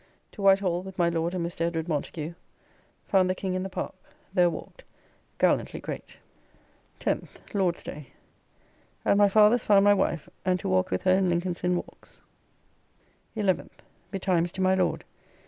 To 0.31 0.41
White 0.41 0.61
Hall 0.61 0.81
with 0.81 0.97
my 0.97 1.09
Lord 1.09 1.35
and 1.35 1.45
Mr. 1.45 1.61
Edwd. 1.71 1.87
Montagu. 1.87 2.33
Found 3.05 3.29
the 3.29 3.35
King 3.35 3.53
in 3.53 3.61
the 3.61 3.69
Park. 3.69 3.93
There 4.33 4.49
walked. 4.49 4.83
Gallantly 5.37 5.79
great. 5.79 6.17
10th. 6.99 7.27
(Lord's 7.53 7.83
day.) 7.83 8.07
At 9.05 9.15
my 9.17 9.29
father's 9.29 9.63
found 9.63 9.85
my 9.85 9.93
wife 9.93 10.27
and 10.43 10.59
to 10.59 10.67
walk 10.67 10.89
with 10.89 11.03
her 11.03 11.11
in 11.15 11.29
Lincoln's 11.29 11.63
Inn 11.63 11.75
walks. 11.75 12.23
11th. 13.37 13.83
Betimes 14.09 14.51
to 14.53 14.61
my 14.61 14.73
Lord. 14.73 15.03